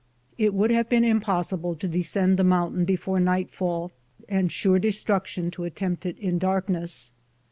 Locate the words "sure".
4.51-4.79